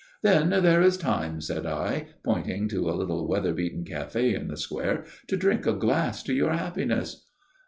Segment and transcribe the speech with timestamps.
[0.23, 4.57] "Then there is time," said I, pointing to a little weather beaten café in the
[4.57, 7.23] square, "to drink a glass to your happiness."